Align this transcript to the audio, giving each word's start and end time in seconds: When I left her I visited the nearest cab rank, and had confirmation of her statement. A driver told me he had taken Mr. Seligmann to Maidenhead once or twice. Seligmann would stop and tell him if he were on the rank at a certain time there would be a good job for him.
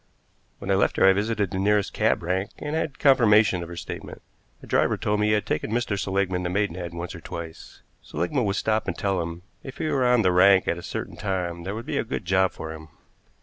When 0.57 0.71
I 0.71 0.73
left 0.73 0.97
her 0.97 1.07
I 1.07 1.13
visited 1.13 1.51
the 1.51 1.59
nearest 1.59 1.93
cab 1.93 2.23
rank, 2.23 2.49
and 2.57 2.75
had 2.75 2.97
confirmation 2.97 3.61
of 3.61 3.69
her 3.69 3.75
statement. 3.75 4.23
A 4.63 4.65
driver 4.65 4.97
told 4.97 5.19
me 5.19 5.27
he 5.27 5.33
had 5.33 5.45
taken 5.45 5.69
Mr. 5.71 5.95
Seligmann 5.95 6.43
to 6.43 6.49
Maidenhead 6.49 6.91
once 6.95 7.13
or 7.13 7.21
twice. 7.21 7.83
Seligmann 8.01 8.45
would 8.45 8.55
stop 8.55 8.87
and 8.87 8.97
tell 8.97 9.21
him 9.21 9.43
if 9.61 9.77
he 9.77 9.85
were 9.89 10.07
on 10.07 10.23
the 10.23 10.31
rank 10.31 10.67
at 10.67 10.79
a 10.79 10.81
certain 10.81 11.17
time 11.17 11.65
there 11.65 11.75
would 11.75 11.85
be 11.85 11.99
a 11.99 12.03
good 12.03 12.25
job 12.25 12.51
for 12.51 12.73
him. 12.73 12.87